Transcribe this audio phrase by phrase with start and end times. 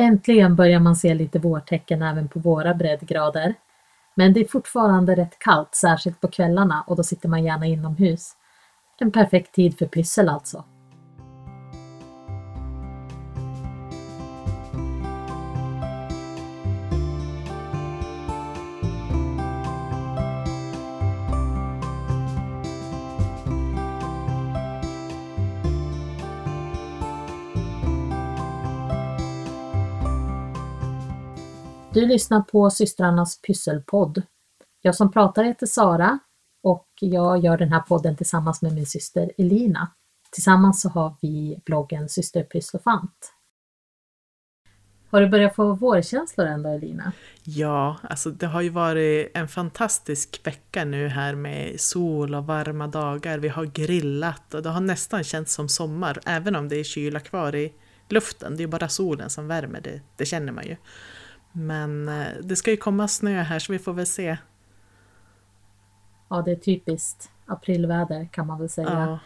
[0.00, 3.54] Äntligen börjar man se lite vårtecken även på våra breddgrader.
[4.14, 8.32] Men det är fortfarande rätt kallt, särskilt på kvällarna och då sitter man gärna inomhus.
[8.98, 10.64] En perfekt tid för pyssel alltså.
[32.00, 34.22] Du lyssnar på systrarnas pysselpodd.
[34.82, 36.18] Jag som pratar heter Sara
[36.62, 39.90] och jag gör den här podden tillsammans med min syster Elina.
[40.30, 43.32] Tillsammans så har vi bloggen Syster Pysslofant.
[45.10, 47.12] Har du börjat få vårkänslor ändå Elina?
[47.44, 52.86] Ja, alltså det har ju varit en fantastisk vecka nu här med sol och varma
[52.86, 53.38] dagar.
[53.38, 57.20] Vi har grillat och det har nästan känts som sommar, även om det är kyla
[57.20, 57.72] kvar i
[58.08, 58.56] luften.
[58.56, 60.76] Det är bara solen som värmer, det, det känner man ju.
[61.52, 64.36] Men eh, det ska ju komma snö här så vi får väl se.
[66.28, 68.90] Ja, det är typiskt aprilväder kan man väl säga.
[68.90, 69.18] Ja.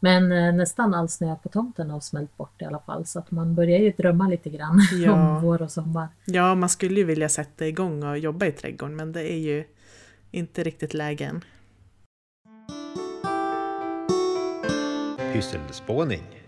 [0.00, 3.30] Men eh, nästan all snö på tomten har smält bort i alla fall så att
[3.30, 5.12] man börjar ju drömma lite grann ja.
[5.12, 6.08] om vår och sommar.
[6.24, 9.64] Ja, man skulle ju vilja sätta igång och jobba i trädgården men det är ju
[10.30, 11.44] inte riktigt lägen.
[15.32, 16.39] Pysselspåning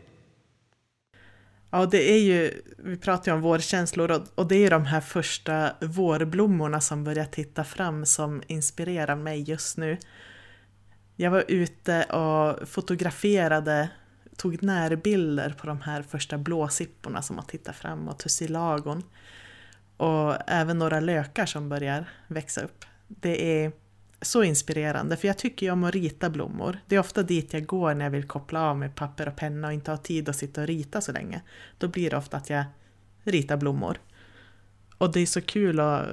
[1.75, 5.01] Ja, det är ju, vi pratar ju om vårkänslor och, det är ju de här
[5.01, 9.99] första vårblommorna som börjar titta fram som inspirerar mig just nu.
[11.17, 13.91] Jag var ute och fotograferade,
[14.37, 19.03] tog närbilder på de här första blåsipporna som har tittat fram och tussilagon.
[19.97, 22.85] Och även några lökar som börjar växa upp.
[23.09, 23.73] Det är
[24.23, 26.79] så inspirerande, för jag tycker ju om att rita blommor.
[26.87, 29.67] Det är ofta dit jag går när jag vill koppla av med papper och penna
[29.67, 31.43] och inte ha tid att sitta och rita så länge.
[31.79, 32.65] Då blir det ofta att jag
[33.23, 34.01] ritar blommor.
[34.99, 36.07] Och det är så kul att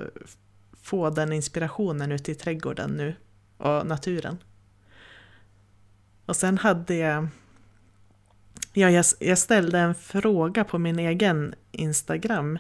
[0.82, 3.16] få den inspirationen ute i trädgården nu
[3.58, 4.38] och naturen.
[6.25, 7.28] Och sen hade jag...
[8.74, 12.59] Ja, jag, jag ställde en fråga på min egen Instagram,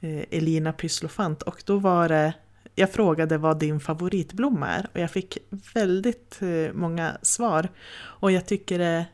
[0.00, 2.34] eh, Elina Pysslofant, och då var det
[2.74, 5.38] jag frågade vad din favoritblomma är och jag fick
[5.74, 7.68] väldigt eh, många svar.
[7.96, 9.06] Och jag tycker det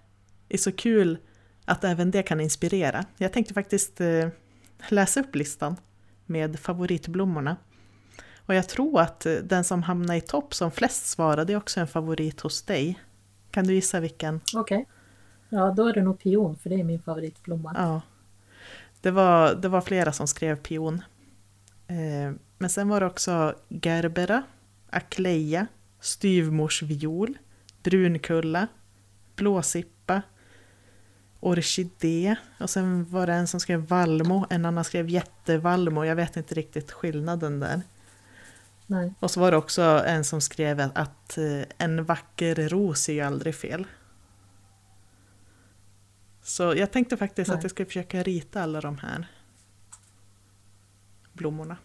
[0.48, 1.18] är så kul
[1.64, 3.04] att även det kan inspirera.
[3.16, 4.28] Jag tänkte faktiskt eh,
[4.88, 5.76] läsa upp listan
[6.26, 7.56] med favoritblommorna.
[8.46, 11.80] Och jag tror att eh, den som hamnar i topp som flest svarade är också
[11.80, 13.00] en favorit hos dig.
[13.50, 14.40] Kan du gissa vilken?
[14.54, 14.78] Okej.
[14.78, 14.84] Okay.
[15.48, 17.72] Ja, då är det nog pion, för det är min favoritblomma.
[17.76, 18.02] Ja.
[19.00, 21.02] Det var, det var flera som skrev pion.
[22.58, 24.42] Men sen var det också gerbera,
[24.90, 25.66] akleja,
[26.00, 27.38] styvmorsviol,
[27.82, 28.66] brunkulla,
[29.36, 30.22] blåsippa,
[31.40, 36.04] orkidé och sen var det en som skrev vallmo, en annan skrev jättevallmo.
[36.04, 37.82] Jag vet inte riktigt skillnaden där.
[38.86, 39.14] Nej.
[39.20, 43.20] Och så var det också en som skrev att eh, en vacker ros är ju
[43.20, 43.86] aldrig fel.
[46.42, 47.56] Så jag tänkte faktiskt Nej.
[47.56, 49.26] att jag skulle försöka rita alla de här
[51.32, 51.76] blommorna.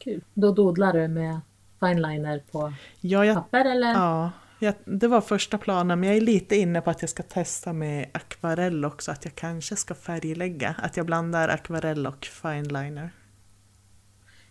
[0.00, 0.24] Kul.
[0.34, 1.40] Då dodlar du med
[1.80, 3.92] fineliner på ja, jag, papper eller?
[3.92, 7.22] Ja, jag, det var första planen men jag är lite inne på att jag ska
[7.22, 13.10] testa med akvarell också, att jag kanske ska färglägga, att jag blandar akvarell och fineliner.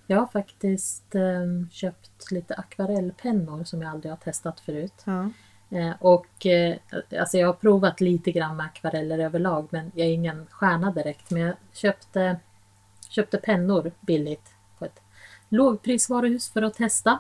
[0.08, 5.04] Jag har faktiskt eh, köpt lite akvarellpennor som jag aldrig har testat förut.
[5.06, 5.30] Ja.
[5.72, 6.78] Eh, och eh,
[7.20, 11.32] alltså jag har provat lite grann med akvareller överlag men jag är ingen stjärna direkt.
[11.32, 12.40] Men jag köpte,
[13.10, 14.54] köpte pennor billigt
[15.50, 17.20] lågprisvaruhus för att testa.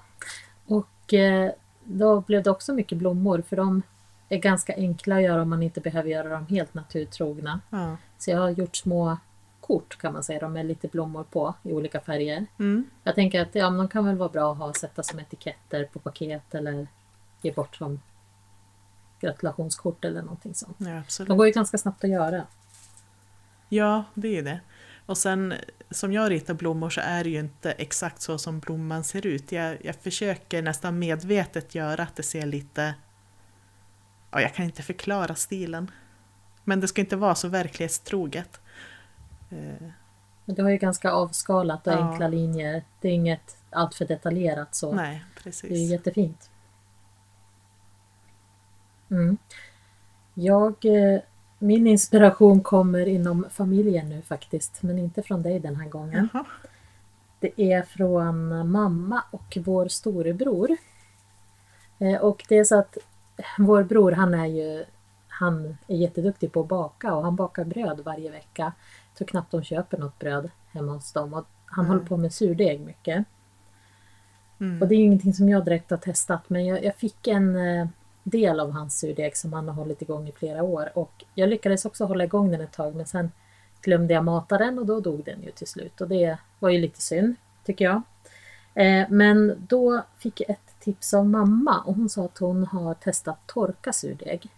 [0.65, 1.51] Och eh,
[1.83, 3.81] då blev det också mycket blommor för de
[4.29, 7.59] är ganska enkla att göra om man inte behöver göra dem helt naturtrogna.
[7.69, 7.97] Ja.
[8.17, 9.17] Så jag har gjort små
[9.59, 12.45] kort kan man säga, de med lite blommor på i olika färger.
[12.59, 12.89] Mm.
[13.03, 15.99] Jag tänker att ja, de kan väl vara bra att ha sätta som etiketter på
[15.99, 16.87] paket eller
[17.41, 18.01] ge bort som
[19.19, 20.77] gratulationskort eller någonting sånt.
[20.79, 21.27] Ja, absolut.
[21.27, 22.43] De går ju ganska snabbt att göra.
[23.69, 24.59] Ja, det är det.
[25.09, 25.53] Och sen
[25.89, 29.51] som jag ritar blommor så är det ju inte exakt så som blomman ser ut.
[29.51, 32.93] Jag, jag försöker nästan medvetet göra att det ser lite...
[34.31, 35.91] Ja, jag kan inte förklara stilen.
[36.63, 38.61] Men det ska inte vara så verklighetstroget.
[39.49, 39.87] Eh.
[40.45, 42.11] Men du har ju ganska avskalat och ja.
[42.11, 42.83] enkla linjer.
[43.01, 44.93] Det är inget alltför detaljerat så.
[44.93, 45.69] Nej, precis.
[45.69, 46.49] Det är jättefint.
[49.11, 49.37] Mm.
[50.33, 51.19] Jag eh,
[51.59, 56.29] min inspiration kommer inom familjen nu faktiskt, men inte från dig den här gången.
[56.33, 56.45] Jaha.
[57.39, 60.77] Det är från mamma och vår storebror.
[61.99, 62.97] Eh, och det är så att
[63.57, 64.85] vår bror han är ju
[65.27, 68.73] han är jätteduktig på att baka och han bakar bröd varje vecka.
[69.11, 71.33] Jag tror knappt de köper något bröd hemma hos dem.
[71.33, 71.97] Och han Mm.
[71.97, 73.25] håller på med surdeg mycket.
[74.59, 74.81] Mm.
[74.81, 77.87] Och det är ingenting som jag direkt har testat men jag, jag fick en eh,
[78.23, 80.91] del av hans surdeg som han har hållit igång i flera år.
[80.93, 83.31] Och jag lyckades också hålla igång den ett tag men sen
[83.81, 86.01] glömde jag mata den och då dog den ju till slut.
[86.01, 87.35] Och det var ju lite synd
[87.65, 88.01] tycker jag.
[88.73, 92.93] Eh, men då fick jag ett tips av mamma och hon sa att hon har
[92.93, 94.49] testat torka surdeg.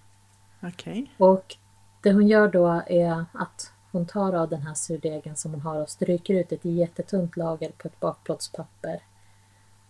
[0.64, 1.12] Okej.
[1.18, 1.56] Och
[2.02, 5.82] det hon gör då är att hon tar av den här surdegen som hon har
[5.82, 9.02] och stryker ut ett jättetunt lager på ett bakplåtspapper.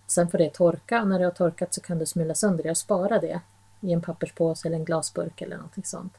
[0.08, 2.72] Sen får det torka och när det har torkat så kan du smula sönder det
[2.72, 3.42] och spara det
[3.81, 6.18] i en papperspåse eller en glasburk eller någonting sånt.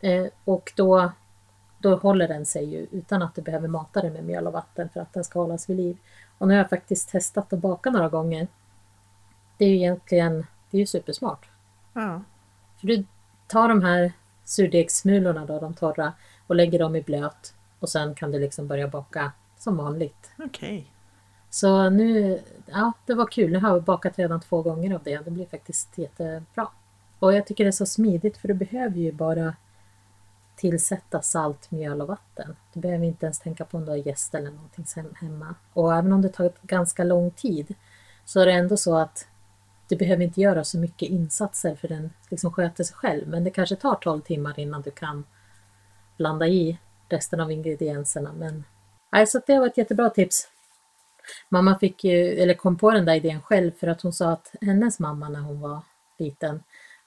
[0.00, 1.12] Eh, och då,
[1.78, 4.88] då håller den sig ju utan att du behöver mata den med mjöl och vatten
[4.88, 5.96] för att den ska hållas vid liv.
[6.38, 8.48] Och nu har jag faktiskt testat att baka några gånger.
[9.56, 11.48] Det är ju egentligen det är ju supersmart.
[11.92, 12.22] Ja.
[12.80, 13.04] För du
[13.46, 14.12] tar de här
[14.44, 16.12] surdegssmulorna då, de torra,
[16.46, 17.54] och lägger dem i blöt.
[17.78, 20.30] Och sen kan du liksom börja baka som vanligt.
[20.38, 20.86] Okej.
[21.50, 23.52] Så nu, ja det var kul.
[23.52, 25.18] Nu har jag bakat redan två gånger av det.
[25.18, 26.68] Det blir faktiskt jättebra.
[27.22, 29.54] Och jag tycker det är så smidigt för du behöver ju bara
[30.56, 32.56] tillsätta salt, mjöl och vatten.
[32.72, 34.86] Du behöver inte ens tänka på om du har gäst eller någonting
[35.20, 35.54] hemma.
[35.72, 37.74] Och även om det tar ganska lång tid
[38.24, 39.26] så är det ändå så att
[39.88, 43.28] du behöver inte göra så mycket insatser för den liksom sköter sig själv.
[43.28, 45.24] Men det kanske tar 12 timmar innan du kan
[46.16, 46.78] blanda i
[47.08, 48.32] resten av ingredienserna.
[48.32, 48.64] Men
[49.12, 50.48] nej, så det var ett jättebra tips.
[51.48, 54.54] Mamma fick ju, eller kom på den där idén själv för att hon sa att
[54.60, 55.80] hennes mamma när hon var
[56.18, 56.62] liten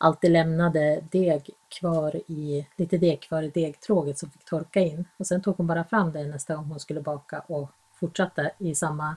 [0.05, 1.49] alltid lämnade deg
[1.79, 5.05] kvar i, lite deg kvar i degtråget som fick torka in.
[5.17, 7.69] Och sen tog hon bara fram det nästa gång hon skulle baka och
[7.99, 9.15] fortsatte i samma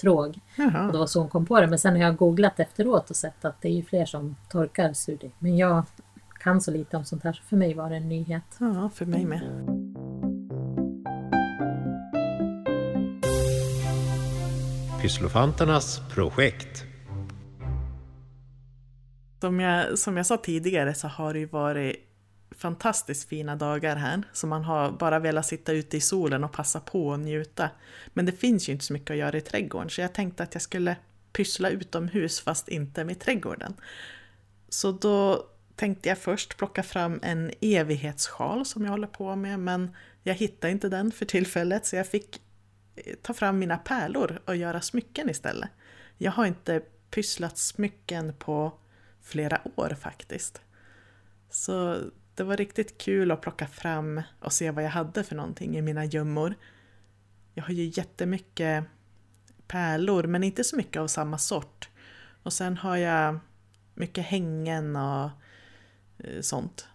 [0.00, 0.26] tråg.
[0.26, 0.92] Och det Jaha.
[0.92, 1.66] var så hon kom på det.
[1.66, 4.92] Men sen har jag googlat efteråt och sett att det är ju fler som torkar
[4.92, 5.32] surdeg.
[5.38, 5.84] Men jag
[6.40, 8.56] kan så lite om sånt här så för mig var det en nyhet.
[8.58, 9.40] Ja, för mig med.
[15.02, 16.93] Pysslofanternas projekt.
[19.44, 21.96] Som jag, som jag sa tidigare så har det ju varit
[22.50, 24.22] fantastiskt fina dagar här.
[24.32, 27.70] Så man har bara velat sitta ute i solen och passa på och njuta.
[28.06, 30.54] Men det finns ju inte så mycket att göra i trädgården så jag tänkte att
[30.54, 30.96] jag skulle
[31.32, 33.74] pyssla utomhus fast inte med trädgården.
[34.68, 35.46] Så då
[35.76, 40.70] tänkte jag först plocka fram en evighetssjal som jag håller på med men jag hittade
[40.70, 42.40] inte den för tillfället så jag fick
[42.96, 45.70] eh, ta fram mina pärlor och göra smycken istället.
[46.18, 48.72] Jag har inte pysslat smycken på
[49.24, 50.60] flera år faktiskt.
[51.50, 52.00] Så
[52.34, 55.82] det var riktigt kul att plocka fram och se vad jag hade för någonting i
[55.82, 56.54] mina gömmor.
[57.54, 58.84] Jag har ju jättemycket
[59.66, 61.88] pärlor men inte så mycket av samma sort.
[62.42, 63.38] Och sen har jag
[63.94, 65.30] mycket hängen och
[66.18, 66.88] eh, sånt.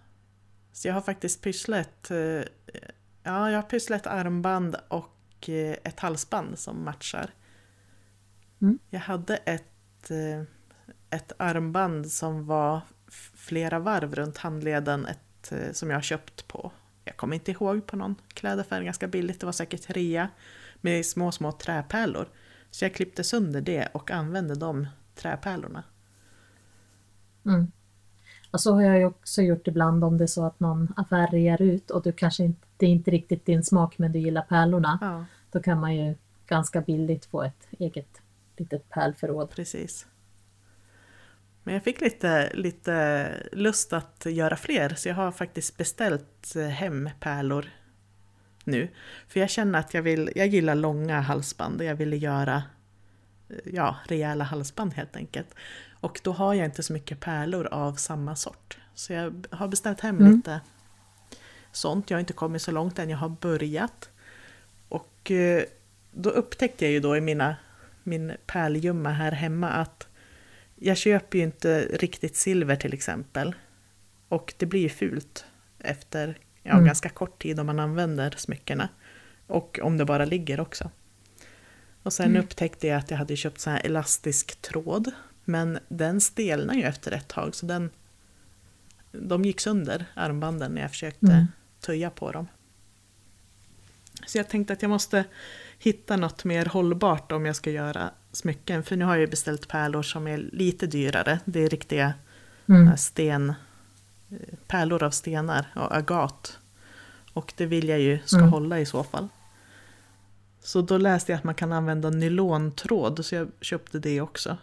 [0.71, 2.43] Så jag har faktiskt pysslat, eh,
[3.23, 7.33] ja jag har pysslat armband och eh, ett halsband som matchar.
[8.61, 8.79] Mm.
[8.89, 10.11] Jag hade ett,
[11.09, 12.81] ett armband som var
[13.33, 16.71] flera varv runt handleden ett, eh, som jag köpt på,
[17.05, 20.29] jag kommer inte ihåg, på någon klädaffär ganska billigt, det var säkert rea,
[20.81, 22.27] med små, små träpärlor.
[22.71, 25.83] Så jag klippte sönder det och använde de träpärlorna.
[27.45, 27.71] Mm.
[28.51, 31.27] Och så har jag ju också gjort ibland om det är så att någon affär
[31.27, 34.41] rear ut och du kanske inte, det är inte riktigt din smak men du gillar
[34.41, 34.97] pärlorna.
[35.01, 36.15] Ja, Då kan man ju
[36.47, 38.21] ganska billigt få ett eget
[38.57, 39.49] litet pärlförråd.
[39.49, 40.07] precis.
[41.69, 46.67] Men jag fick lite, lite lust att göra fler, så jag har faktiskt beställt eh,
[46.67, 47.65] hem pärlor
[48.63, 48.89] nu.
[49.27, 52.63] För jag känner att jag vill, jag gillar långa halsband och jag ville göra
[53.49, 55.47] eh, ja, rejäla halsband helt enkelt.
[55.99, 58.77] Och då har jag inte så mycket pärlor av samma sort.
[58.95, 60.35] Så jag har beställt hem Mm.
[60.35, 60.61] lite
[61.71, 62.09] sånt.
[62.09, 64.09] Jag har inte kommit så långt än, jag har börjat.
[64.87, 65.63] Och eh,
[66.11, 67.55] då upptäckte jag ju då i mina,
[68.03, 70.08] min pärlgömma här hemma att
[70.79, 73.55] jag köper ju inte riktigt silver till exempel.
[74.29, 75.45] Och det blir ju fult
[75.79, 76.85] efter ja, Mm.
[76.85, 78.89] ganska kort tid om man använder smyckena.
[79.47, 80.91] Och om det bara ligger också.
[82.03, 82.43] Och sen Mm.
[82.43, 85.11] upptäckte jag att jag hade köpt så här elastisk tråd.
[85.45, 87.89] Men den stelnar ju efter ett tag så den,
[89.11, 91.45] de gick sönder, armbanden, när jag försökte Mm.
[91.79, 92.47] töja på dem.
[94.27, 95.25] Så jag tänkte att jag måste
[95.79, 98.83] hitta något mer hållbart om jag ska göra smycken.
[98.83, 101.39] För nu har jag ju beställt pärlor som är lite dyrare.
[101.45, 102.13] Det är riktiga
[102.69, 102.87] Mm.
[102.87, 103.49] här sten,
[104.29, 104.35] eh,
[104.67, 106.59] pärlor av stenar och agat.
[107.33, 108.49] Och det vill jag ju ska Mm.
[108.49, 109.27] hålla i så fall.
[110.61, 114.57] Så då läste jag att man kan använda nylontråd, så jag köpte det också.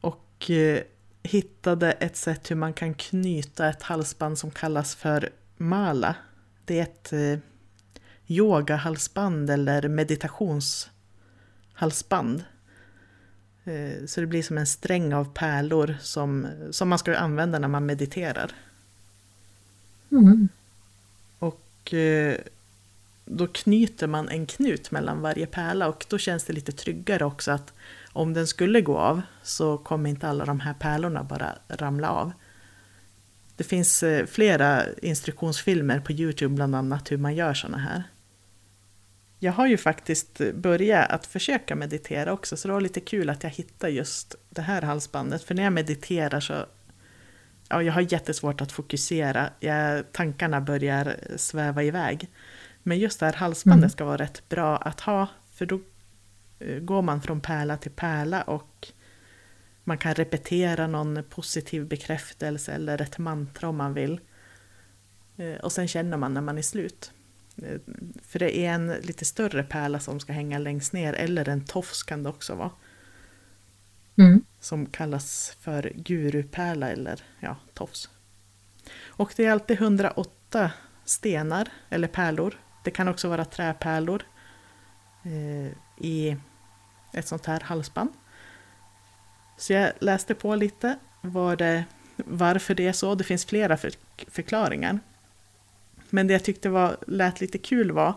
[0.00, 0.80] Och eh,
[1.22, 6.14] hittade ett sätt hur man kan knyta ett halsband som kallas för mala.
[6.64, 7.38] Det är ett, eh,
[8.26, 10.94] yogahalsband eller meditationshalsband.
[13.64, 17.68] Eh, så det blir som en sträng av pärlor som, som man ska använda när
[17.68, 18.52] man mediterar.
[20.10, 20.48] Mm.
[21.38, 22.36] Och eh,
[23.24, 27.50] då knyter man en knut mellan varje pärla och då känns det lite tryggare också
[27.50, 27.72] att
[28.12, 32.32] om den skulle gå av så kommer inte alla de här pärlorna bara ramla av.
[33.56, 38.02] Det finns eh, flera instruktionsfilmer på Youtube bland annat hur man gör sådana här.
[39.38, 43.42] Jag har ju faktiskt börjat att försöka meditera också så det var lite kul att
[43.42, 46.66] jag hittade just det här halsbandet för när jag mediterar så
[47.68, 49.50] ja, jag har jättesvårt att fokusera.
[49.60, 52.28] Jag, tankarna börjar sväva iväg.
[52.82, 53.90] Men just det här halsbandet mm.
[53.90, 55.80] ska vara rätt bra att ha för då
[56.58, 58.88] eh, går man från pärla till pärla och
[59.84, 64.20] man kan repetera någon positiv bekräftelse eller ett mantra om man vill.
[65.36, 67.12] Eh, och sen känner man när man är slut.
[68.22, 72.02] För det är en lite större pärla som ska hänga längst ner, eller en tofs
[72.02, 72.70] kan det också vara.
[74.18, 74.44] Mm.
[74.60, 78.08] Som kallas för gurupärla eller ja, tofs.
[79.06, 80.70] Och det är alltid 108
[81.04, 82.54] stenar eller pärlor.
[82.84, 84.22] Det kan också vara träpärlor
[85.22, 85.72] eh,
[86.06, 86.36] i
[87.12, 88.10] ett sånt här halsband.
[89.56, 91.84] Så jag läste på lite vad det,
[92.16, 93.14] varför det är så.
[93.14, 93.92] Det finns flera för,
[94.28, 95.00] förklaringar.
[96.10, 98.14] Men det jag tyckte var, lät lite kul var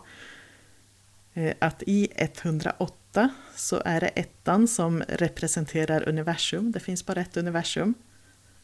[1.34, 6.72] eh, att i 108 så är det ettan som representerar universum.
[6.72, 7.94] Det finns bara ett universum.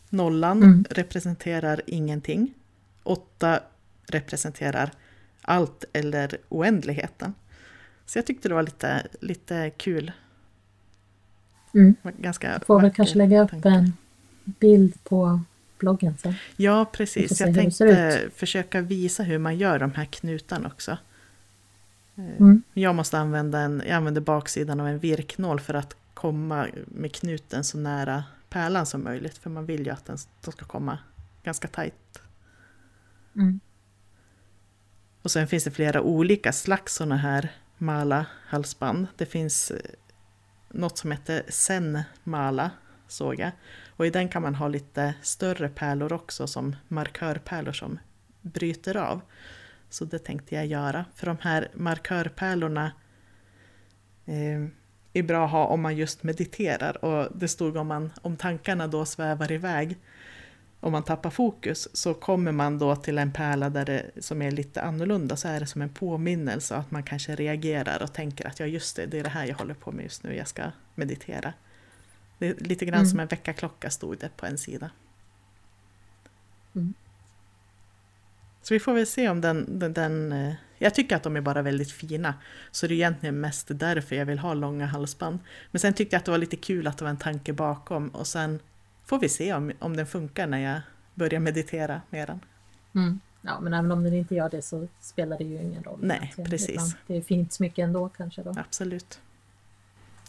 [0.10, 0.86] Nollan mm.
[0.90, 2.54] representerar ingenting.
[3.04, 3.60] Åtta
[4.08, 4.92] representerar
[5.42, 7.34] allt eller oändligheten.
[8.06, 10.12] Så jag tyckte det var lite, lite kul
[11.78, 11.96] Mm.
[12.04, 13.70] Ganska Får väl kanske lägga upp tanke.
[13.70, 13.94] en
[14.46, 15.42] bild på
[15.78, 16.36] bloggen sen.
[16.56, 17.40] Ja, precis.
[17.40, 20.98] Jag tänkte försöka visa hur man gör de här knutarna också.
[22.16, 22.64] Eh, mm.
[22.74, 27.64] Jag måste använda en, jag använder baksidan av en virknål för att komma med knuten
[27.64, 29.38] så nära pärlan som möjligt.
[29.38, 31.00] För man vill ju att den, de ska komma
[31.44, 32.22] ganska tajt.
[33.36, 33.60] Mm.
[35.22, 39.08] Och sen finns det flera olika slags sådana här mala halsband.
[39.16, 39.80] Det finns eh,
[40.70, 42.72] något som heter Zen Mala
[43.08, 43.52] såg jag.
[43.88, 48.00] Och i den kan man ha lite större pärlor också som markörpärlor som
[48.42, 49.22] bryter av.
[49.90, 51.06] Så det tänkte jag göra.
[51.16, 52.92] För de här markörpärlorna
[54.26, 54.68] eh,
[55.14, 57.06] är bra att ha om man just mediterar.
[57.06, 59.98] Och det stod om, man, om tankarna då svävar iväg
[60.80, 64.52] om man tappar fokus så kommer man då till en pärla där det, som är
[64.52, 68.60] lite annorlunda så är det som en påminnelse att man kanske reagerar och tänker att
[68.60, 70.64] ja just det, det är det här jag håller på med just nu, jag ska
[70.96, 71.54] meditera.
[72.38, 73.10] Det lite grann mm.
[73.10, 74.90] som en väckarklocka stod det på en sida.
[76.76, 76.94] Mm.
[78.62, 81.42] Så vi får väl se om den, den, den, eh, Jag tycker att de är
[81.42, 82.34] bara väldigt fina.
[82.72, 85.40] Så det är egentligen mest därför jag vill ha långa halsband.
[85.72, 88.10] Men sen tyckte jag att det var lite kul att det var en tanke bakom
[88.10, 88.60] och sen
[89.06, 90.82] får vi se om, om den funkar när jag
[91.14, 92.40] börjar meditera med den.
[92.96, 93.20] Mm.
[93.42, 96.00] Ja, men även om den inte gör det så spelar det ju ingen roll.
[96.02, 96.96] Nej, precis.
[97.08, 98.54] det är fint smycke ändå kanske då.
[98.58, 99.20] Absolut.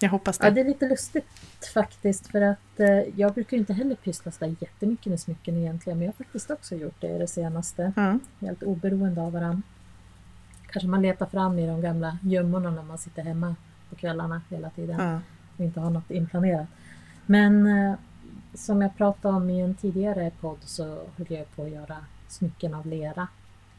[0.00, 0.46] Jag hoppas det.
[0.46, 1.26] Ja, det är lite lustigt
[1.74, 6.06] faktiskt för att eh, jag brukar inte heller pyssla så jättemycket med smycken egentligen men
[6.06, 7.92] jag har faktiskt också gjort det det senaste.
[7.96, 8.20] Mm.
[8.40, 9.62] Helt oberoende av varandra.
[10.66, 13.56] Kanske man letar fram i de gamla gömmorna när man sitter hemma
[13.90, 15.20] på kvällarna hela tiden mm.
[15.56, 16.66] och inte har något inplanerat.
[17.26, 17.94] Men eh,
[18.54, 20.84] som jag pratade om i en tidigare podd så
[21.16, 21.96] höll jag på att göra
[22.28, 23.28] smycken av lera.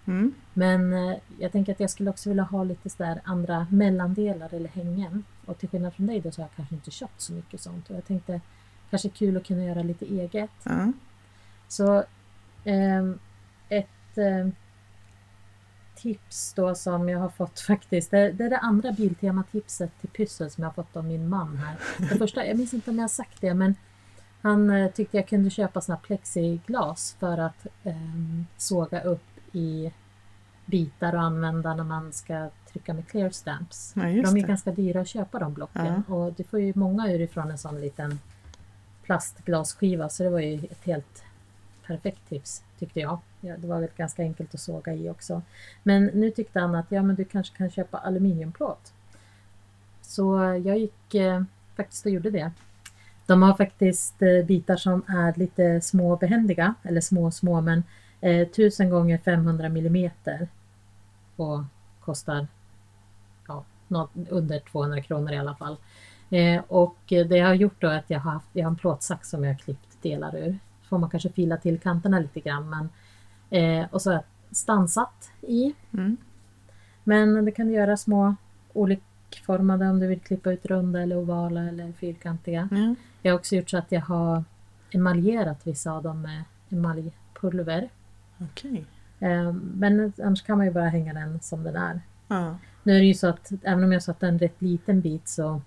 [0.10, 0.34] Mm.
[0.54, 4.70] Men eh, jag tänker att jag skulle också vilja ha lite sådär andra mellandelar eller
[4.70, 5.24] hängen.
[5.46, 7.90] Och till skillnad från dig då så har jag kanske inte köpt så mycket sånt.
[7.90, 8.42] Och jag tänkte
[8.90, 10.66] kanske kul att kunna göra lite eget.
[10.66, 10.94] Mm.
[11.68, 11.98] Så
[12.64, 13.10] eh,
[13.70, 14.48] ett eh,
[15.96, 18.12] tips då som jag har fått faktiskt.
[18.12, 21.58] Det, det är det andra Biltema-tipset till pyssel som jag har fått av min man
[21.58, 21.76] här.
[21.98, 23.76] Det första, jag minns inte om jag har sagt det men
[24.42, 27.94] han eh, tyckte jag kunde köpa såna plexiglas för att eh,
[28.58, 29.92] såga upp i
[30.66, 33.94] bitar och använda när man ska trycka med clear stamps.
[33.96, 36.16] Ja, de är ganska dyra att köpa de blocken ja.
[36.16, 38.20] och du får ju många urifrån en sån liten
[39.04, 41.24] plastglasskiva så det var ju ett helt
[41.88, 43.20] perfekt tips tyckte jag.
[43.42, 45.42] Ja, det var väl ganska enkelt att såga i också.
[45.84, 48.94] Men nu tyckte han att ja, men du kanske kan köpa aluminiumplåt.
[50.02, 51.44] Så jag gick eh,
[51.76, 52.52] faktiskt och gjorde det.
[53.26, 57.84] De har faktiskt eh, bitar som är lite små behändiga, eller små små men
[58.22, 60.48] eh, 1000 gånger 500 millimeter
[61.36, 61.64] och
[62.00, 62.48] kostar
[63.48, 65.78] ja, något, under 200 kronor i alla fall.
[66.30, 68.76] Eh, och det jag har gjort då är att jag har, haft, jag har en
[68.76, 70.60] plåtsax som jag har klippt delar ur.
[70.90, 72.90] får man kanske fila till kanterna lite grann men,
[73.50, 75.74] eh, och så har jag stansat i.
[75.94, 76.18] Mm.
[77.04, 78.36] Men det kan göra små
[78.74, 82.70] olikformade om du vill klippa ut runda eller ovala eller fyrkantiga.
[82.72, 82.96] Ja.
[83.22, 84.44] Jag har också gjort så att jag har
[84.92, 87.90] emaljerat vissa av dem med emaljpulver.
[88.40, 88.86] Okej.
[89.20, 92.02] Eh, Men annars kan man ju bara hänga den som den är.
[92.28, 92.58] Ja.
[92.84, 95.62] Nu är det ju så att även om jag satt en rätt liten bit så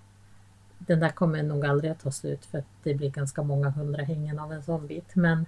[0.77, 4.03] den där kommer nog aldrig att ta slut för att det blir ganska många hundra
[4.03, 5.15] hängen av en sån bit.
[5.15, 5.45] Men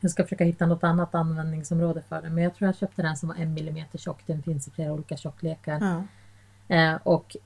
[0.00, 2.34] jag ska försöka hitta något annat användningsområde för den.
[2.34, 4.22] Men jag tror jag köpte den som var en millimeter tjock.
[4.26, 5.80] Den finns i flera olika tjocklekar.
[5.80, 6.04] Ja.
[6.76, 7.36] Eh, och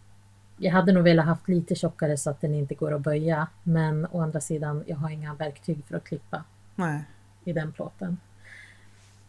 [0.57, 3.49] jag hade nog velat haft lite tjockare så att den inte går att böja.
[3.63, 7.05] Men å andra sidan, jag har inga verktyg för att klippa Nej.
[7.45, 8.19] i den plåten.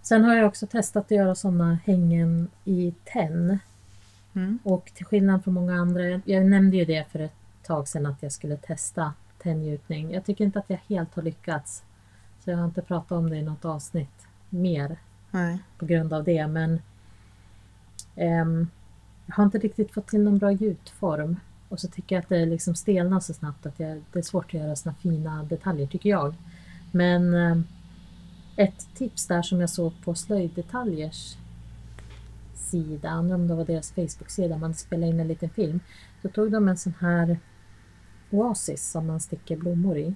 [0.06, 3.60] Sen har jag också testat att göra sådana hängen i tenn.
[4.34, 4.60] Mm.
[4.64, 7.34] Och till skillnad från många andra, jag nämnde ju det för ett
[7.64, 10.12] tag sedan att jag skulle testa tenngjutning.
[10.12, 11.84] Jag tycker inte att jag helt har lyckats.
[12.40, 14.98] Så jag har inte pratat om det i något avsnitt mer
[15.32, 15.60] Nej.
[15.78, 16.48] på grund av det.
[16.48, 16.80] Men
[18.16, 18.68] ehm,
[19.26, 21.40] jag har inte riktigt fått till någon bra gjutform.
[21.70, 24.46] Och så tycker jag att det liksom stelnar så snabbt att jag, det är svårt
[24.46, 26.36] att göra såna fina detaljer tycker jag.
[26.92, 27.64] Men ehm,
[28.56, 31.38] ett tips där som jag såg på Slöjddetaljers
[32.54, 35.80] sida, undrar om det var deras Facebook-sida, man spelade in en liten film.
[36.22, 37.40] Så tog de en sån här
[38.32, 40.16] oasis som man sticker blommor i.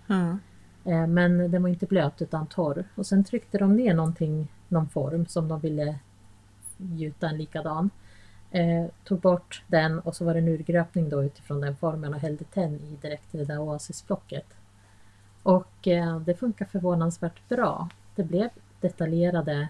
[0.85, 2.83] Eh, Men den var inte blöt utan torr.
[2.95, 5.99] Och sen tryckte de ner någonting, någon form som de ville
[6.77, 7.89] gjuta en likadan.
[8.51, 12.19] Eh, tog bort den och så var det en urgröpning då utifrån den formen och
[12.19, 14.45] hällde tenn i direkt i det där oasisblocket.
[15.43, 17.89] Och eh, det funkar förvånansvärt bra.
[18.19, 18.49] Det blev
[18.81, 19.67] detaljerade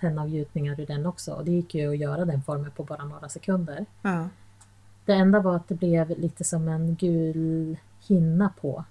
[0.00, 3.28] tennavgjutningar ur den också och det gick ju att göra den formen på bara några
[3.28, 3.86] sekunder.
[4.02, 4.28] Ja.
[5.04, 7.76] Det enda var att det blev lite som en gul
[8.08, 8.84] hinna på.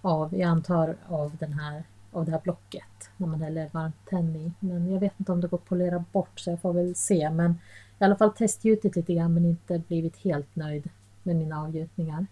[0.00, 3.10] Av, jag antar av, den här, av det här blocket.
[3.16, 4.52] När man häller varmt tenn i.
[4.60, 7.30] Men jag vet inte om det går att polera bort så jag får väl se.
[7.30, 7.52] Men
[7.98, 10.88] i alla fall testgjutit lite grann men inte blivit helt nöjd
[11.22, 12.26] med mina avgjutningar.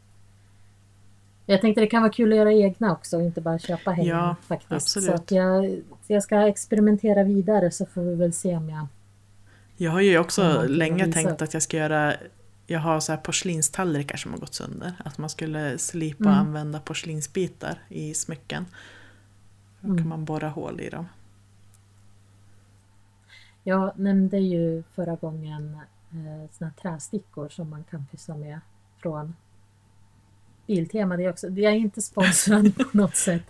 [1.50, 4.08] Jag tänkte det kan vara kul att göra egna också och inte bara köpa hängen
[4.17, 4.73] Ja, faktiskt.
[4.73, 5.08] absolut.
[5.08, 8.86] Så att jag, jag ska experimentera vidare så får vi väl se om jag
[9.76, 12.15] Jag har ju också länge tänkt att jag ska göra
[12.67, 14.93] jag har så här porslinstallrikar som har gått sönder.
[15.04, 16.39] Att man skulle slipa och Mm.
[16.47, 18.67] använda porslinsbitar i smycken.
[19.80, 20.08] Då kan Mm.
[20.08, 21.06] man borra hål i dem.
[23.65, 25.75] Jag nämnde ju förra gången
[26.10, 28.60] eh, såna här trästickor som man kan pyssla med
[28.99, 29.34] från
[30.71, 31.17] Biltema.
[31.17, 33.43] Det är också, jag är inte sponsrad på något sätt.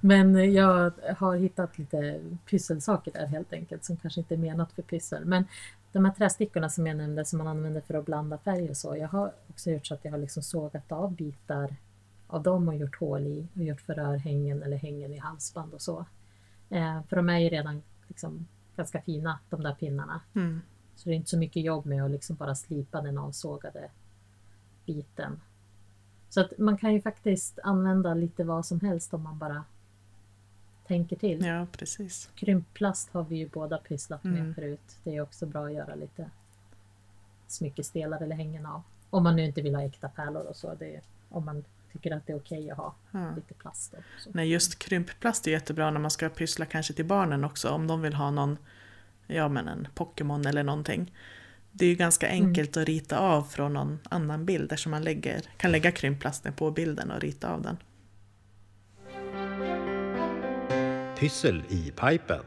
[0.00, 4.82] Men jag har hittat lite pysselsaker där helt enkelt som kanske inte är menat för
[4.82, 5.24] pyssel.
[5.24, 5.44] Men
[5.92, 8.96] de här trästickorna som jag nämnde som man använder för att blanda färg och så.
[8.96, 11.76] Jag har också gjort så att jag har liksom sågat av bitar
[12.26, 15.82] av dem och gjort hål i och gjort för rörhängen eller hängen i halsband och
[15.82, 16.06] så.
[16.70, 20.20] Eh, för de är ju redan liksom ganska fina de där pinnarna.
[20.34, 20.60] Mm.
[20.96, 23.90] Så det är inte så mycket jobb med att liksom bara slipa den avsågade
[24.86, 25.40] biten.
[26.32, 29.64] Så att man kan ju faktiskt använda lite vad som helst om man bara
[30.86, 31.44] tänker till.
[31.44, 32.30] Ja, precis.
[32.34, 34.54] Krympplast har vi ju båda pysslat med Mm.
[34.54, 34.96] förut.
[35.04, 36.30] Det är också bra att göra lite
[37.46, 38.82] smyckesdelar eller hängen av.
[39.10, 40.74] Om man nu inte vill ha äkta pärlor och så.
[40.78, 43.30] Det är, om man tycker att det är okej att ha Ja.
[43.36, 43.94] lite plast.
[43.94, 44.30] Och så.
[44.34, 47.68] Nej, just krympplast är jättebra när man ska pyssla kanske till barnen också.
[47.70, 48.58] Om de vill ha någon,
[49.26, 51.12] ja men en Pokémon eller någonting.
[51.72, 52.46] Det är ju ganska Mm.
[52.46, 56.70] enkelt att rita av från någon annan bild eftersom man lägger, kan lägga krympplasten på
[56.70, 57.76] bilden och rita av den.
[61.18, 62.40] Pyssel i pipen.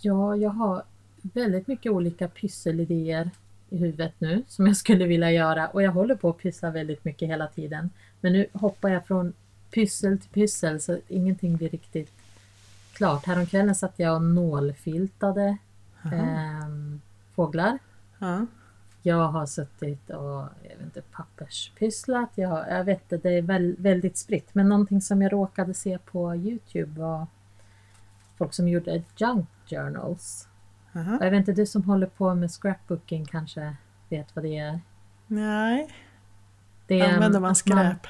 [0.00, 0.82] Ja, jag har
[1.22, 3.30] väldigt mycket olika pysselidéer
[3.70, 7.04] i huvudet nu som jag skulle vilja göra och jag håller på att pyssla väldigt
[7.04, 7.90] mycket hela tiden.
[8.20, 9.32] Men nu hoppar jag från
[9.70, 12.12] pyssel till pyssel så ingenting blir riktigt
[12.92, 13.26] klart.
[13.26, 15.56] Häromkvällen satt jag och nålfiltade
[16.04, 16.83] ehm,
[17.34, 17.78] fåglar.
[18.18, 18.46] Ja.
[19.02, 22.30] Jag har suttit och jag vet inte, papperspysslat.
[22.34, 24.54] Jag, jag vet inte, det är väl, väldigt spritt.
[24.54, 27.26] Men någonting som jag råkade se på Youtube var
[28.38, 30.48] folk som gjorde junk journals.
[30.94, 31.18] Aha.
[31.20, 33.76] Jag vet inte, du som håller på med scrapbooking kanske
[34.08, 34.80] vet vad det är?
[35.26, 35.90] Nej,
[36.86, 38.06] Det är använder man skräp?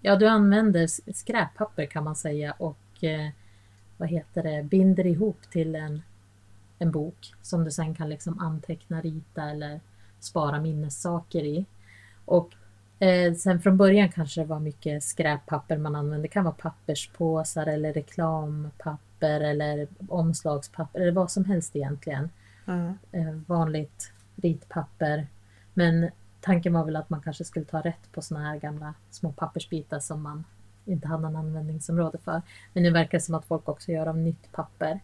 [0.00, 3.30] ja, du använder skräppapper kan man säga och eh,
[3.96, 6.02] vad heter det, binder ihop till en,
[6.84, 9.80] en bok som du sen kan liksom anteckna, rita eller
[10.20, 11.64] spara minnessaker i.
[12.24, 12.54] Och
[12.98, 16.22] eh, sen från början kanske det var mycket skräppapper man använde.
[16.22, 22.30] Det kan vara papperspåsar eller reklampapper eller omslagspapper eller vad som helst egentligen.
[22.64, 22.94] Ja.
[23.12, 25.26] eh, vanligt ritpapper.
[25.74, 29.32] Men tanken var väl att man kanske skulle ta rätt på såna här gamla små
[29.32, 30.44] pappersbitar som man
[30.84, 32.42] inte hade någon användningsområde för.
[32.72, 35.00] Men nu verkar det som att folk också gör av nytt papper.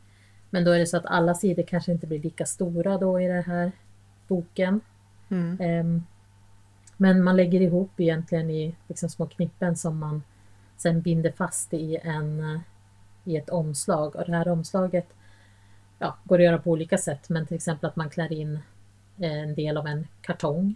[0.51, 3.27] Men då är det så att alla sidor kanske inte blir lika stora då i
[3.27, 3.73] den här
[4.29, 4.81] boken.
[5.29, 5.57] Mm.
[5.61, 6.03] Ehm,
[6.97, 10.23] Men man lägger ihop egentligen i liksom små knippen som man
[10.77, 12.61] sen binder fast i, en, eh,
[13.25, 14.17] i ett omslag.
[14.17, 15.07] Och det här omslaget
[15.99, 17.29] ja, går att göra på olika sätt.
[17.29, 18.59] Men till exempel att man klär in
[19.19, 20.75] eh, en del av en kartong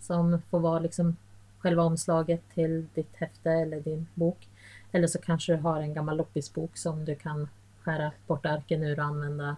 [0.00, 1.16] som får vara liksom
[1.58, 4.48] själva omslaget till ditt häfte eller din bok.
[4.92, 7.48] Eller så kanske du har en gammal loppisbok som du kan
[7.84, 9.56] skära bort arken ur och använda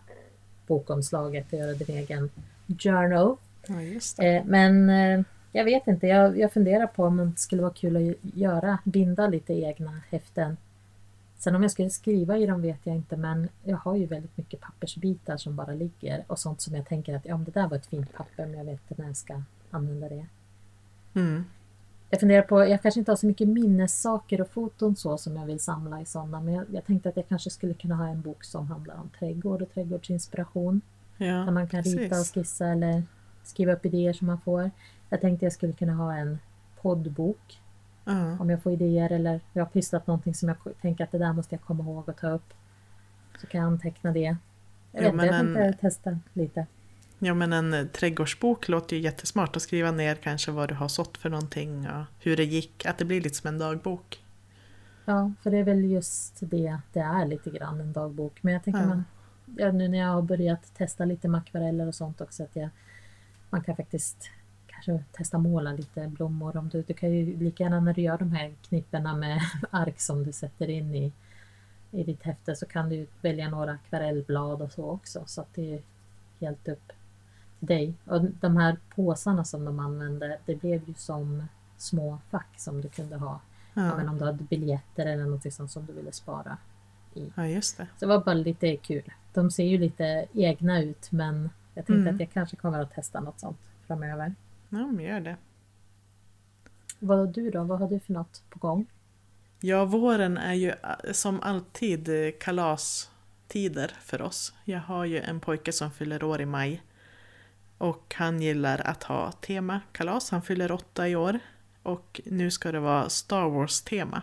[0.66, 2.30] bokomslaget och göra din egen
[2.78, 3.36] journal.
[3.66, 4.24] Ja.
[4.24, 7.96] Eh, men eh, jag vet inte, jag, jag funderar på om det skulle vara kul
[7.96, 10.56] att göra, binda lite egna häften.
[11.38, 14.36] Sen om jag skulle skriva i dem vet jag inte, men jag har ju väldigt
[14.36, 17.68] mycket pappersbitar som bara ligger och sånt som jag tänker att ja, men det där
[17.68, 20.26] var ett fint papper, men jag vet inte när jag ska använda det.
[21.14, 21.44] Mm.
[22.14, 25.46] Jag funderar på, jag kanske inte har så mycket minnessaker och foton så som jag
[25.46, 28.20] vill samla i sådana, men jag, jag tänkte att jag kanske skulle kunna ha en
[28.20, 30.80] bok som handlar om trädgård och trädgårdsinspiration.
[31.16, 32.32] Ja, Där man kan rita och precis.
[32.32, 33.02] skissa eller
[33.42, 34.70] skriva upp idéer som man får.
[35.10, 36.38] Jag tänkte jag skulle kunna ha en
[36.82, 37.60] poddbok
[38.04, 38.36] Ja.
[38.40, 41.32] om jag får idéer eller jag har pysslat någonting som jag tänker att det där
[41.32, 42.54] måste jag komma ihåg och ta upp.
[43.40, 44.36] Så kan jag anteckna det.
[44.92, 46.66] Jag, Ja, vet, jag en- tänkte testa lite.
[47.18, 50.88] Ja, men en eh, trädgårdsbok låter ju jättesmart att skriva ner kanske vad du har
[50.88, 52.86] sått för någonting och hur det gick.
[52.86, 54.24] Att det blir lite som en dagbok.
[55.04, 58.42] Ja, för det är väl just det det är lite grann, en dagbok.
[58.42, 58.86] Men jag tänker Ja.
[58.86, 59.04] man,
[59.56, 62.68] ja, nu när jag har börjat testa lite med akvareller och sånt också att jag,
[63.50, 64.30] man kan faktiskt
[64.66, 66.56] kanske testa måla lite blommor.
[66.56, 70.00] Om du, du kan ju lika gärna när du gör de här knipporna med ark
[70.00, 71.12] som du sätter in i,
[71.90, 75.22] i ditt häfte så kan du välja några akvarellblad och så också.
[75.26, 75.82] Så att det är
[76.40, 76.92] helt upp
[77.66, 77.94] dig.
[78.04, 81.42] Och de här påsarna som de använde, det blev ju som
[81.76, 83.40] små fack som du kunde ha
[83.74, 86.56] Ja, men om du hade biljetter eller något sånt som du ville spara.
[87.34, 87.84] ja just det.
[87.84, 89.12] Så det var bara lite kul.
[89.32, 92.14] De ser ju lite egna ut men jag tänkte Mm.
[92.14, 94.34] att jag kanske kommer att testa något sånt framöver.
[94.68, 95.36] Ja, men gör det.
[96.98, 97.64] Vad har du då?
[97.64, 98.86] Vad har du för något på gång?
[99.60, 104.52] Ja, våren är ju eh, som alltid eh, kalastider för oss.
[104.64, 106.82] Jag har ju en pojke som fyller år i maj.
[107.78, 110.30] Och han gillar att ha temakalas.
[110.30, 111.38] Han fyller åtta i år.
[111.82, 114.22] Och nu ska det vara Star Wars-tema.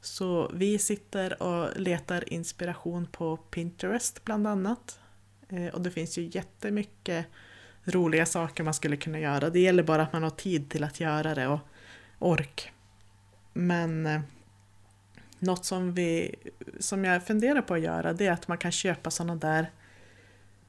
[0.00, 5.00] Så vi sitter och letar inspiration på Pinterest bland annat.
[5.48, 7.26] Eh, och det finns ju jättemycket
[7.84, 9.50] roliga saker man skulle kunna göra.
[9.50, 11.60] Det gäller bara att man har tid till att göra det och
[12.18, 12.72] ork.
[13.52, 14.20] Men eh,
[15.38, 16.34] något som, vi,
[16.78, 19.70] som jag funderar på att göra det är att man kan köpa sådana där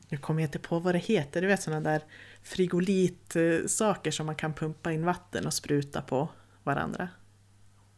[0.09, 2.01] nu kommer jag inte på vad det heter, du vet sådana där
[2.43, 6.29] frigolitsaker som man kan pumpa in vatten och spruta på
[6.63, 7.09] varandra.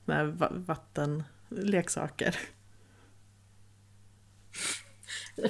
[0.06, 2.36] Såna va- vattenleksaker.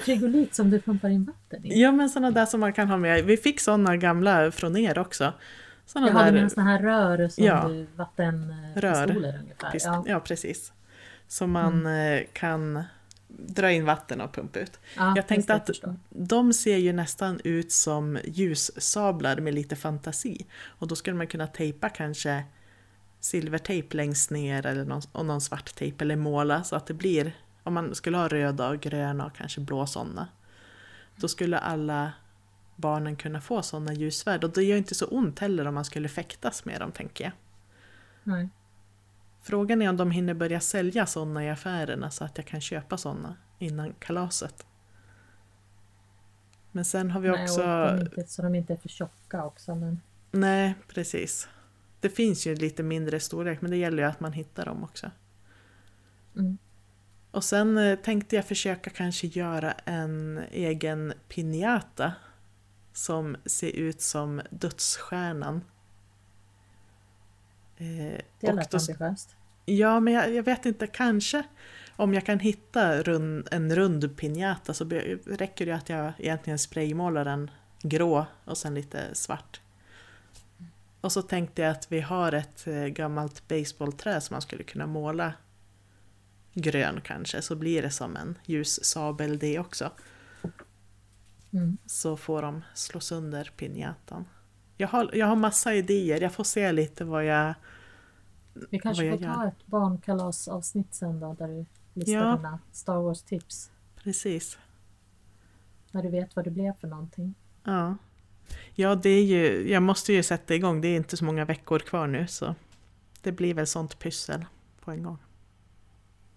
[0.01, 1.81] Frigolit som du pumpar in vatten i?
[1.81, 3.25] Ja men sådana där som man kan ha med.
[3.25, 5.33] Vi fick sådana gamla från er också.
[5.85, 7.67] Sådana Jag har där med såna här rör som Ja.
[7.67, 9.39] du, vattenpistoler Rör.
[9.39, 9.71] ungefär.
[9.71, 10.03] pist- Ja.
[10.07, 10.73] ja precis.
[11.27, 12.83] Som man eh, kan
[13.27, 14.79] dra in vatten och pumpa ut.
[14.95, 15.69] Ja, Jag tänkte att
[16.09, 20.45] de ser ju nästan ut som ljussablar med lite fantasi.
[20.63, 22.43] Och då skulle man kunna tejpa kanske
[23.19, 27.31] silvertejp längst ner eller någon, och någon svart tejp eller måla så att det blir,
[27.63, 30.27] om man skulle ha röda och gröna och kanske blå sådana.
[31.15, 32.11] Då skulle alla
[32.75, 36.09] barnen kunna få sådana ljusvärd och det gör inte så ont heller om man skulle
[36.09, 37.33] fäktas med dem tänker jag.
[38.23, 38.49] Nej.
[39.47, 42.97] Frågan är om de hinner börja sälja sådana i affärerna så att jag kan köpa
[42.97, 44.65] sådana innan kalaset.
[46.71, 47.61] Men sen har vi Nej, också...
[47.61, 49.75] de inte, så de inte är för tjocka också.
[49.75, 50.01] Men...
[50.31, 51.47] Nej, precis.
[51.99, 55.11] Det finns ju lite mindre storlek men det gäller ju att man hittar dem också.
[56.35, 56.57] Mm.
[57.31, 62.11] Och sen eh, tänkte jag försöka kanske göra en egen piñata
[62.93, 65.61] som ser ut som dödsstjärnan.
[67.77, 67.85] Eh,
[68.39, 69.36] Det lät ambitiöst.
[69.69, 71.43] Ja, men jag, jag vet inte, kanske
[71.95, 74.85] om jag kan hitta rund, en rund piñata så
[75.25, 77.51] räcker det att jag egentligen spraymålar den
[77.81, 79.61] grå och sen lite svart.
[81.01, 84.87] Och så tänkte jag att vi har ett eh, gammalt baseballträ som man skulle kunna
[84.87, 85.33] måla
[86.53, 89.91] grön kanske, så blir det som en ljus sabel det också.
[91.53, 91.77] Mm.
[91.85, 94.25] Så får de slå sönder piñatan.
[94.77, 97.53] Jag har, jag har massa idéer, jag får se lite vad jag...
[98.69, 99.47] Vi kanske får jag ta gör.
[99.47, 102.35] ett barnkalasavsnitt sen då där du listar Ja.
[102.35, 103.71] dina Star Wars-tips.
[104.03, 104.57] Precis.
[105.91, 107.33] När du vet vad det blev för någonting.
[107.63, 107.95] Ja.
[108.75, 111.79] Ja, det är ju, jag måste ju sätta igång, det är inte så många veckor
[111.79, 112.55] kvar nu så
[113.21, 114.45] det blir väl sånt pyssel
[114.79, 115.17] på en gång.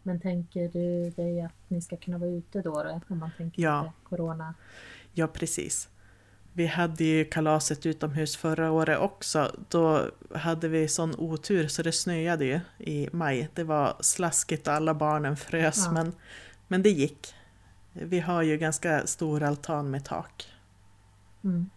[0.03, 2.83] Men tänker du dig att ni ska kunna vara ute då?
[2.83, 3.93] då om man tänker Ja.
[4.05, 4.55] corona?
[5.13, 5.89] Ja, precis.
[6.53, 9.57] Vi hade ju kalaset utomhus förra året också.
[9.69, 13.49] Då hade vi sån otur så det snöade ju i maj.
[13.55, 15.93] Det var slaskigt och alla barnen frös Ja.
[15.93, 16.13] men,
[16.69, 17.35] men det gick.
[17.93, 20.49] Vi har ju ganska stor altan med tak.
[21.45, 21.71] Mm.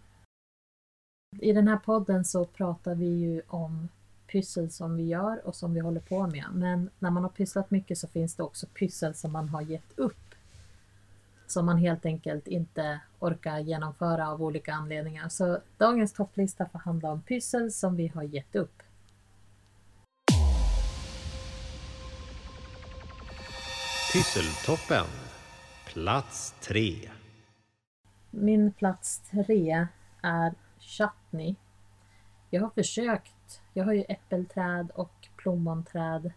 [1.40, 3.90] I den här podden så pratar vi ju om
[4.28, 6.46] pyssel som vi gör och som vi håller på med.
[6.54, 10.00] Men när man har pysslat mycket så finns det också pyssel som man har gett
[10.00, 10.23] upp.
[11.54, 15.30] Som man helt enkelt inte orkar genomföra av olika anledningar.
[15.30, 18.84] Så dagens topplista får handla om pyssel som vi har gett upp.
[24.14, 25.06] Pysseltoppen.
[25.94, 27.10] Plats tre.
[28.32, 29.88] Min plats tre
[30.22, 31.56] är chutney.
[32.50, 33.62] Jag har försökt.
[33.74, 36.32] Jag har ju äppelträd och plommonträd.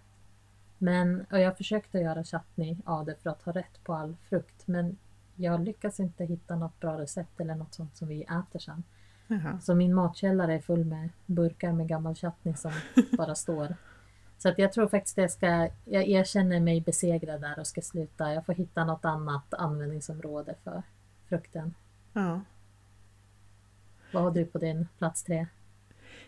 [0.78, 3.94] Men, och jag har försökt att göra chutney av det för att ha rätt på
[3.94, 4.66] all frukt.
[4.66, 4.96] Men
[5.36, 8.82] jag lyckas inte hitta något bra recept eller något sånt som vi äter sen.
[9.26, 9.60] Jaha.
[9.60, 12.72] Så min matkällare är full med burkar med gammal chutney som
[13.16, 13.76] bara står.
[14.38, 18.32] Så att jag tror faktiskt jag ska, jag erkänner mig besegrad där och ska sluta.
[18.32, 20.82] Jag får hitta något annat användningsområde för
[21.28, 21.74] frukten.
[22.12, 22.40] Ja.
[24.12, 25.46] Vad har du på din plats tre?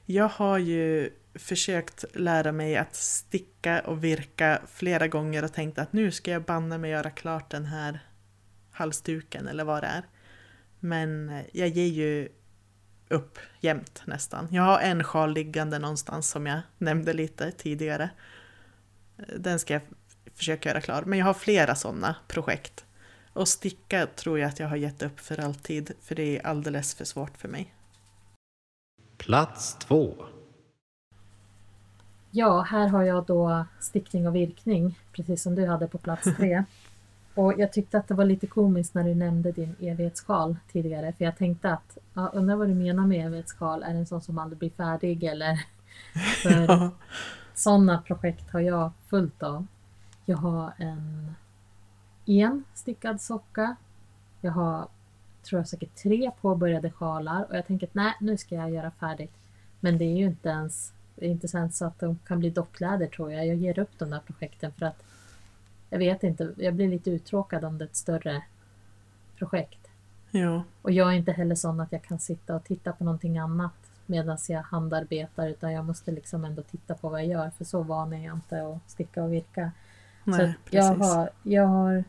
[0.07, 5.93] Jag har ju försökt lära mig att sticka och virka flera gånger och tänkt att
[5.93, 8.01] nu ska jag banne mig göra klart den här
[8.79, 10.03] halsduken eller vad det är.
[10.81, 12.29] Men eh, jag ger ju
[13.09, 14.49] upp jämt nästan.
[14.51, 18.11] Jag har en sjal liggande någonstans som jag nämnde lite tidigare.
[19.19, 19.83] Eh, Den ska jag
[20.35, 21.03] försöka göra klar.
[21.07, 22.85] Men jag har flera sådana projekt.
[23.33, 26.95] Och sticka tror jag att jag har gett upp för alltid, för det är alldeles
[26.95, 27.75] för svårt för mig.
[29.17, 30.15] Plats två.
[32.31, 36.65] Ja, här har jag då stickning och virkning, precis som du hade på plats tre.
[37.39, 41.25] Och jag tyckte att det var lite komiskt när du nämnde din evighetssjal tidigare, för
[41.25, 44.39] jag tänkte att, ja, undrar vad du menar med evighetssjal, är det en sån som
[44.39, 45.55] aldrig blir färdig eller?
[46.43, 46.91] För Ja.
[47.55, 49.67] sådana projekt har jag fullt av.
[50.25, 51.35] Jag har en
[52.27, 53.77] en stickad socka.
[54.41, 54.89] Jag har,
[55.43, 58.91] tror jag säkert tre påbörjade sjalar och jag tänker att nej, nu ska jag göra
[58.91, 59.33] färdigt.
[59.81, 62.51] Men det är ju inte ens, det är inte ens så att de kan bli
[62.51, 63.47] dockläder tror jag.
[63.47, 65.03] Jag ger upp de där projekten för att
[65.91, 68.43] jag vet inte, jag blir lite uttråkad om det är ett större
[69.39, 69.89] projekt.
[70.31, 70.63] Jo.
[70.83, 73.73] Och jag är inte heller sån att jag kan sitta och titta på någonting annat
[74.07, 77.83] medan jag handarbetar utan jag måste liksom ändå titta på vad jag gör för så
[77.83, 79.73] van är jag inte att sticka och virka.
[80.25, 82.05] så Nej, att jag, har, jag har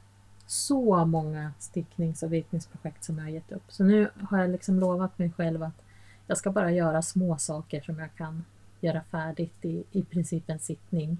[0.47, 3.63] så många sticknings och virkningsprojekt som jag har gett upp.
[3.67, 5.83] Så nu har jag liksom lovat mig själv att
[6.27, 8.45] jag ska bara göra små saker som jag kan
[8.81, 11.17] göra färdigt i, i princip en sittning.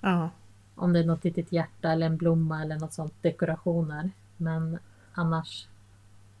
[0.00, 0.30] Ja.
[0.78, 4.10] Om det är något litet hjärta eller en blomma eller något sånt, dekorationer.
[4.36, 4.78] Men
[5.14, 5.66] annars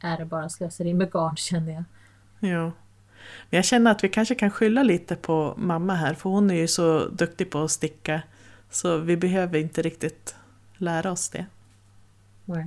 [0.00, 1.84] är det bara slöseri med garn känner jag.
[2.40, 2.72] Jo.
[3.50, 6.54] Men jag känner att vi kanske kan skylla lite på mamma här, för hon är
[6.54, 8.22] ju så duktig på att sticka.
[8.70, 10.36] Så vi behöver inte riktigt
[10.76, 11.46] lära oss det.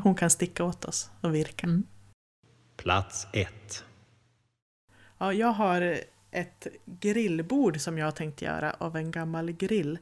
[0.04, 1.68] Hon kan sticka åt oss och virka.
[1.68, 1.84] Mm.
[2.78, 3.86] Plats ett.
[5.18, 5.98] Ja, jag har
[6.32, 10.00] ett grillbord som jag har tänkt göra av en gammal grill.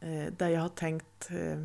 [0.00, 1.62] Eh, där jag har tänkt eh,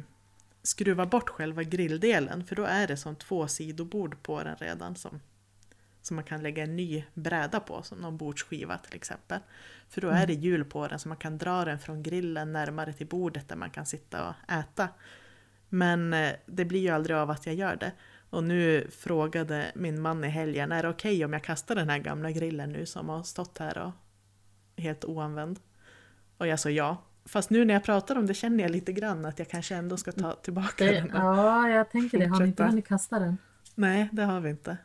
[0.63, 5.19] skruva bort själva grilldelen, för då är det som två sidobord på den redan som,
[6.01, 9.39] som man kan lägga en ny bräda på, som någon bordsskiva till exempel.
[9.89, 12.93] För då är det hjul på den så man kan dra den från grillen närmare
[12.93, 14.89] till bordet där man kan sitta och äta.
[15.69, 17.91] Men eh, det blir ju aldrig av att jag gör det.
[18.29, 21.99] Och nu frågade min man i helgen, är det okej om jag kastar den här
[21.99, 23.91] gamla grillen nu som har stått här och
[24.83, 25.59] helt oanvänd?
[26.37, 27.03] Och jag sa ja.
[27.25, 29.97] Fast nu när jag pratar om det känner jag lite grann att jag kanske ändå
[29.97, 31.09] ska ta tillbaka Det, den.
[31.13, 32.25] ja, jag tänker det.
[32.25, 33.37] Har ni inte hunnit kasta den?
[33.75, 34.77] Nej, det har vi inte.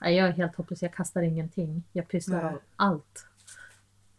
[0.00, 0.82] Nej, jag är helt hopplös.
[0.82, 1.82] Jag kastar ingenting.
[1.92, 2.52] Jag pysslar Nej.
[2.52, 3.26] av allt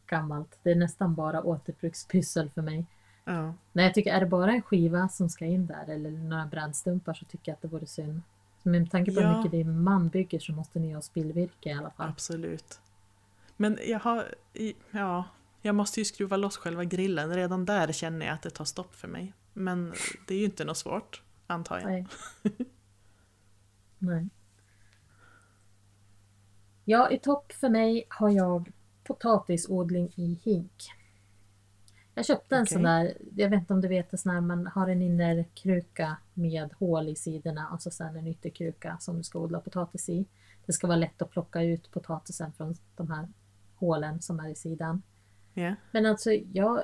[0.07, 0.59] gammalt.
[0.63, 2.85] Det är nästan bara återbrukspyssel för mig.
[3.25, 6.45] Ja, Nej, jag tycker är det bara en skiva som ska in där eller några
[6.45, 8.21] brännstumpar så tycker jag att det vore synd.
[8.63, 9.37] Så med tanke på hur Ja.
[9.37, 12.09] mycket din man bygger så måste ni ha spillvirke i alla fall.
[12.09, 12.79] absolut.
[13.57, 14.25] Men jag har...
[14.91, 15.23] Ja,
[15.62, 17.36] jag måste ju skruva loss själva grillen.
[17.36, 19.34] Redan där känner jag att det tar stopp för mig.
[19.54, 19.93] Men
[20.28, 21.89] det är ju inte något svårt, antar jag.
[21.89, 22.08] Nej.
[24.00, 24.30] Nej.
[26.86, 28.72] Ja, i topp för mig har jag
[29.04, 30.89] potatisodling i hink.
[32.15, 32.74] Jag köpte en Okej.
[32.74, 36.17] sån där, jag vet inte om du vet det, sån här, man har en innerkruka
[36.34, 40.26] med hål i sidorna och så sen en ytterkruka som du ska odla potatis i.
[40.65, 43.28] Det ska vara lätt att plocka ut potatisen från de här
[43.76, 45.02] hålen som är i sidan.
[45.53, 45.75] Ja.
[45.91, 46.83] Men alltså jag,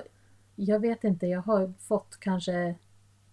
[0.56, 2.74] jag vet inte, jag har fått kanske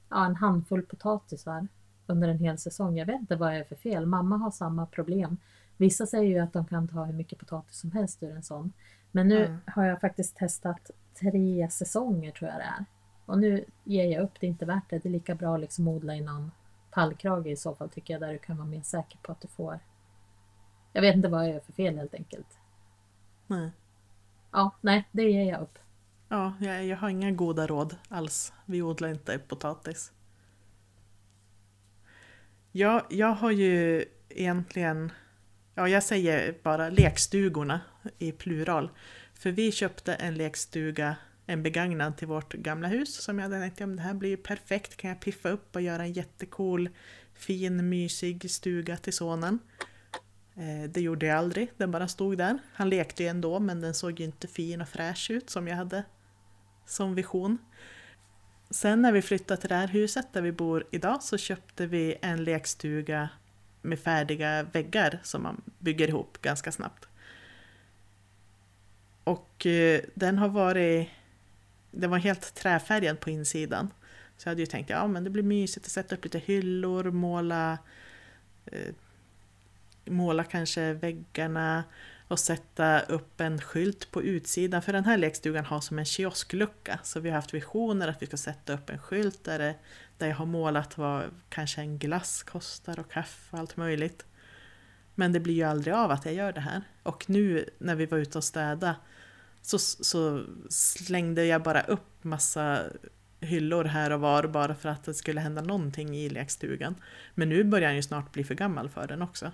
[0.09, 1.67] ja, en handfull potatisar
[2.07, 2.97] under en hel säsong.
[2.97, 4.05] Jag vet inte vad det är för fel.
[4.05, 5.37] Mamma har samma problem.
[5.77, 8.73] Vissa säger ju att de kan ta hur mycket potatis som helst ur en sån.
[9.11, 9.57] Men nu Mm.
[9.67, 12.85] har jag faktiskt testat tre säsonger tror jag det är.
[13.25, 14.99] Och nu ger jag upp, det är inte värt det.
[14.99, 16.51] Det är lika bra att liksom odla i någon
[16.91, 19.47] pallkrage i så fall tycker jag, där du kan vara mer säker på att du
[19.47, 19.79] får.
[20.93, 22.57] Jag vet inte vad jag gör för fel helt enkelt.
[23.47, 23.71] Nej.
[24.53, 25.79] Ja, nej, det ger jag upp.
[26.29, 28.53] Ja, jag, jag har inga goda råd alls.
[28.65, 30.11] Vi odlar inte potatis.
[32.71, 35.11] Jag, jag har ju egentligen,
[35.75, 37.81] ja jag säger bara lekstugorna
[38.19, 38.89] i plural.
[39.33, 43.95] För vi köpte en lekstuga, en begagnad till vårt gamla hus som jag tänkte om
[43.95, 46.89] det här blir ju perfekt, kan jag piffa upp och göra en jättecool,
[47.33, 49.59] fin, mysig stuga till sonen.
[50.55, 52.59] Eh, det gjorde jag aldrig, den bara stod där.
[52.73, 55.75] Han lekte ju ändå men den såg ju inte fin och fräsch ut som jag
[55.75, 56.03] hade
[56.85, 57.57] som vision.
[58.69, 62.17] Sen när vi flyttade till det här huset där vi bor idag så köpte vi
[62.21, 63.29] en lekstuga
[63.81, 67.07] med färdiga väggar som man bygger ihop ganska snabbt.
[69.23, 71.09] Och eh, den har varit...
[71.91, 73.89] Den var helt träfärgad på insidan.
[74.37, 77.11] Så jag hade ju tänkt ja men det blir mysigt att sätta upp lite hyllor,
[77.11, 77.77] måla
[78.65, 78.93] eh,
[80.05, 81.83] måla kanske väggarna
[82.27, 84.81] och sätta upp en skylt på utsidan.
[84.81, 86.99] För den här lekstugan har som en kiosklucka.
[87.03, 89.75] Så vi har haft visioner att vi ska sätta upp en skylt där, det,
[90.17, 94.25] där jag har målat vad kanske en glass kostar och kaffe och allt möjligt.
[95.15, 96.81] Men det blir ju aldrig av att jag gör det här.
[97.03, 98.95] Och nu när vi var ute och städa
[99.61, 102.83] så, så slängde jag bara upp massa
[103.39, 106.95] hyllor här och var bara för att det skulle hända någonting i lekstugan.
[107.35, 109.51] Men nu börjar han ju snart bli för gammal för den också.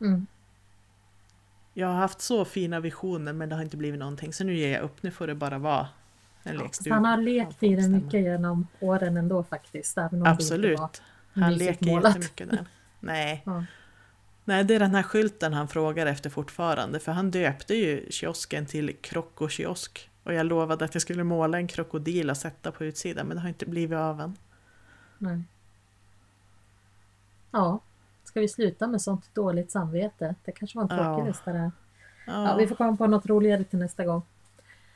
[0.00, 0.26] Mm.
[1.74, 4.72] Jag har haft så fina visioner men det har inte blivit någonting så nu ger
[4.72, 5.02] jag upp.
[5.02, 5.88] Nu får det bara vara
[6.42, 6.94] en Så lekstuga.
[6.94, 9.98] han har lekt i den mycket genom åren ändå faktiskt.
[10.24, 11.02] Absolut.
[11.32, 12.04] Han leker målat.
[12.16, 12.64] jättemycket där.
[13.00, 13.42] Nej.
[13.46, 13.64] Ja.
[14.44, 17.00] Nej, det är den här skylten han frågar efter fortfarande.
[17.00, 20.10] För han döpte ju kiosken till Krokokiosk.
[20.22, 23.40] Och jag lovade att jag skulle måla en krokodil och sätta på utsidan men det
[23.40, 24.36] har inte blivit av än.
[25.18, 25.42] Nej.
[27.50, 27.80] Ja,
[28.28, 30.34] ska vi sluta med sånt dåligt samvete?
[30.44, 31.26] Det kanske var en tråkig Ja.
[31.26, 31.70] lista det här.
[32.26, 34.22] Ja, Ja, vi får komma på något roligare till nästa gång.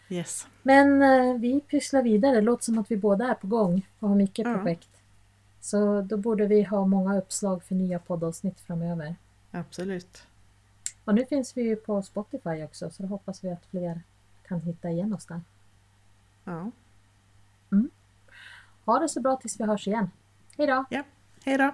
[0.09, 0.47] yes.
[0.63, 2.35] Men eh, vi pysslar vidare.
[2.35, 4.55] Det låter som att vi båda är på gång och har mycket Ja.
[4.55, 4.89] projekt.
[5.61, 9.17] Så då borde vi ha många uppslag för nya poddavsnitt framöver.
[9.51, 10.27] Absolut.
[11.05, 14.01] Och nu finns vi ju på Spotify också så då hoppas vi att fler
[14.49, 15.41] kan hitta igen oss där.
[16.45, 16.71] Ja.
[18.85, 20.11] Ha det så bra tills vi hörs igen.
[20.59, 20.85] Hej då!
[21.45, 21.73] Hej då!